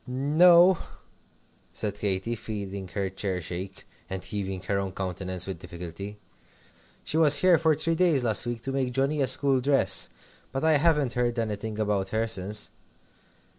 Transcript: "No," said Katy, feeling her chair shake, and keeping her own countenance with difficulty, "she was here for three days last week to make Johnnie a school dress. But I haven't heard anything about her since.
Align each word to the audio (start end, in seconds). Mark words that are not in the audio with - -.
"No," 0.07 0.79
said 1.73 1.93
Katy, 1.93 2.33
feeling 2.33 2.87
her 2.87 3.07
chair 3.11 3.39
shake, 3.39 3.87
and 4.09 4.23
keeping 4.23 4.61
her 4.63 4.79
own 4.79 4.93
countenance 4.93 5.45
with 5.45 5.59
difficulty, 5.59 6.17
"she 7.03 7.17
was 7.17 7.37
here 7.37 7.59
for 7.59 7.75
three 7.75 7.93
days 7.93 8.23
last 8.23 8.47
week 8.47 8.61
to 8.61 8.71
make 8.71 8.93
Johnnie 8.93 9.21
a 9.21 9.27
school 9.27 9.61
dress. 9.61 10.09
But 10.51 10.63
I 10.63 10.77
haven't 10.77 11.13
heard 11.13 11.37
anything 11.37 11.77
about 11.77 12.07
her 12.07 12.25
since. 12.27 12.71